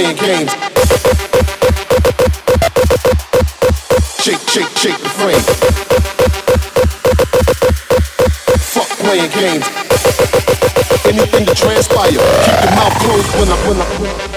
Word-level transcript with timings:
playing 0.00 0.16
games. 0.16 0.52
Shake, 4.22 4.40
shake, 4.48 4.72
shake 4.78 4.98
the 4.98 5.10
frame. 5.18 5.44
Fuck 8.72 8.88
playing 9.00 9.30
games. 9.32 9.66
Anything 11.04 11.44
to 11.44 11.54
transpire. 11.54 12.12
Keep 12.12 12.64
your 12.64 12.74
mouth 12.76 12.94
closed 13.02 13.34
when 13.34 13.48
I 13.48 13.68
when 13.68 13.80
I 13.80 14.29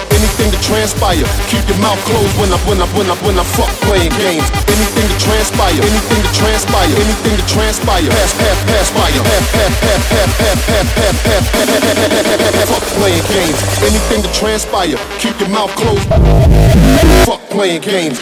transpire. 0.84 1.24
Keep 1.48 1.64
your 1.72 1.80
mouth 1.80 1.96
closed 2.04 2.36
when 2.36 2.52
I 2.52 2.60
when 2.68 2.82
I 2.84 2.88
when 2.92 3.08
I 3.08 3.16
when 3.24 3.40
I 3.40 3.44
fuck 3.56 3.72
playing 3.88 4.12
games. 4.20 4.44
Anything 4.68 5.08
to 5.08 5.16
transpire, 5.16 5.80
anything 5.80 6.20
to 6.20 6.32
transpire, 6.36 6.92
anything 6.92 7.36
to 7.40 7.46
transpire. 7.48 8.04
Pass, 8.12 8.36
pass, 8.36 8.60
pass. 8.68 8.92
Pass, 8.92 9.16
pass, 9.24 9.72
pass, 9.80 9.80
pass, 9.80 10.28
pass, 10.44 10.44
pass, 10.44 10.68
pass, 10.84 11.80
pass, 11.80 12.36
pass, 12.52 12.68
Fuck 12.68 12.84
playing 13.00 13.24
games. 13.32 13.60
Anything 13.80 14.28
to 14.28 14.32
transpire. 14.36 15.00
Keep 15.24 15.40
your 15.40 15.50
mouth 15.56 15.72
closed. 15.80 16.04
Fuck 17.24 17.40
playing 17.48 17.80
games. 17.80 18.20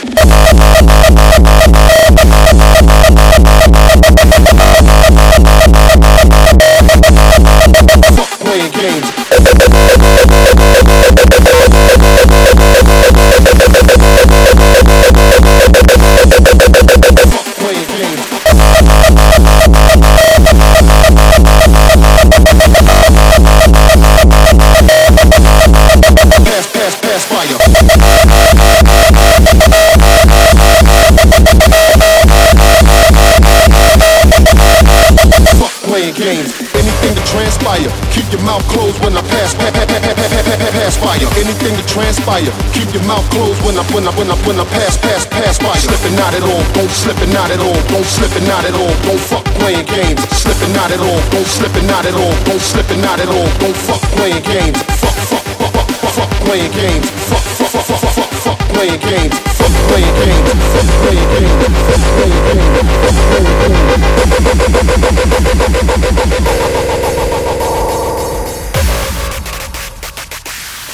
Anything 36.81 37.13
to 37.13 37.23
transpire. 37.29 37.89
Keep 38.09 38.33
your 38.33 38.41
mouth 38.41 38.65
closed 38.73 38.97
when 39.05 39.13
I 39.13 39.21
pass, 39.21 39.53
pass, 39.53 39.69
pass, 39.77 40.97
fire. 40.97 41.21
Anything 41.37 41.77
to 41.77 41.85
transpire. 41.85 42.49
Keep 42.73 42.89
your 42.97 43.05
mouth 43.05 43.21
closed 43.29 43.61
when 43.61 43.77
I 43.77 43.85
when 43.93 44.09
I 44.09 44.11
when 44.17 44.33
I 44.33 44.35
when 44.49 44.57
I 44.57 44.65
pass, 44.65 44.97
pass, 44.97 45.29
pass 45.29 45.61
fire. 45.61 45.77
Slipping 45.77 46.17
not 46.17 46.33
at 46.33 46.41
all. 46.41 46.63
Don't 46.73 46.89
slip 46.89 47.21
it 47.21 47.29
not 47.29 47.53
at 47.53 47.61
all. 47.61 47.77
Don't 47.93 48.09
slip 48.09 48.33
it 48.33 48.45
not 48.49 48.65
at 48.65 48.73
all. 48.73 48.89
Don't 49.05 49.21
fuck 49.21 49.45
playing 49.61 49.85
games. 49.85 50.25
Slipping 50.33 50.73
not 50.73 50.89
at 50.89 50.99
all. 50.99 51.21
Don't 51.29 51.45
slip 51.45 51.75
it 51.77 51.85
not 51.85 52.05
at 52.09 52.17
all. 52.17 52.33
Don't 52.49 52.61
slip 52.61 52.89
it 52.89 52.97
not 52.97 53.19
at 53.21 53.29
all. 53.29 53.45
Don't 53.61 53.77
fuck 53.77 54.01
playing 54.17 54.41
games. 54.41 54.81
Fuck 54.97 55.13
fuck 55.29 55.45
fuck 55.61 55.73
fuck 55.77 56.13
fuck, 56.17 56.29
playing 56.49 56.73
games. 56.73 57.05
Fuck 57.29 57.45
fuck 57.61 57.69
fuck 57.77 57.85
fuck 57.93 58.13
fuck 58.17 58.31
fuck, 58.41 58.59
playing 58.73 58.97
games. 59.05 59.37
Fuck 59.53 59.73
playing 59.85 60.15
games. 60.17 60.49
Fuck 60.73 60.89
playing 61.05 61.29
games. 61.29 61.61
Fuck 61.61 62.03
playing 62.17 62.41
games. 62.49 62.65
Fuck 63.05 63.17
playing 63.29 63.50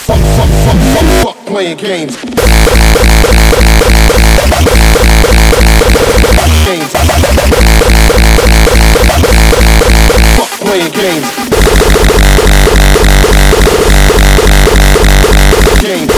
Fuck 0.08 0.20
fuck 0.20 0.50
fuck 0.64 0.80
fuck 0.94 1.36
fuck 1.36 1.46
playing 1.48 1.76
games. 1.76 2.16
Games. 6.64 6.92
Fuck 10.38 10.52
playing 10.62 10.92
games. 10.94 11.28
Games. 15.82 16.12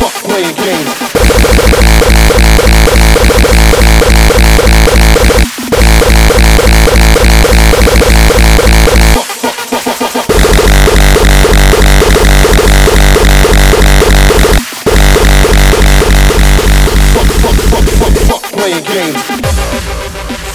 Fuck 0.00 0.14
playing 0.24 0.54
games. 0.54 1.05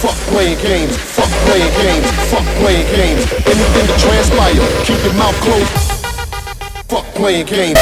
Fuck 0.02 0.16
playing 0.34 0.58
games. 0.58 0.96
Fuck 0.96 1.30
playing 1.46 1.72
games. 1.80 2.10
Fuck 2.28 2.44
playing 2.58 2.86
games. 2.96 3.22
Anything 3.46 3.86
to 3.86 3.94
transpire. 4.02 4.54
Keep 4.82 5.04
your 5.04 5.14
mouth 5.14 5.40
closed. 5.42 5.70
Fuck 6.88 7.04
playing 7.14 7.46
games. 7.46 7.78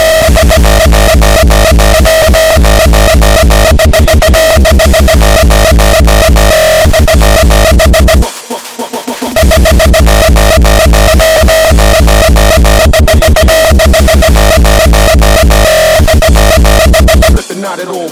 Not 17.56 17.78
at 17.78 17.88
all. 17.88 18.10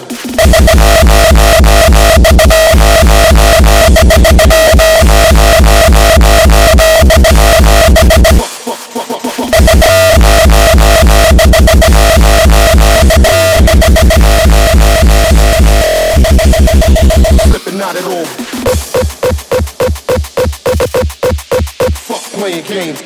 Playing 22.48 22.64
games. 22.64 22.98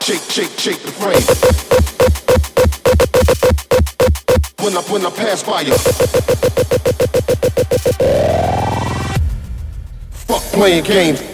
Shake, 0.00 0.22
shake, 0.30 0.58
shake 0.58 0.82
the 0.82 0.92
frame. 0.92 1.24
When 4.64 4.76
I 4.76 4.80
when 4.82 5.04
I 5.04 5.10
pass 5.10 5.42
by 5.42 5.62
you. 5.62 5.74
Fuck 10.12 10.42
playing 10.52 10.84
games. 10.84 11.31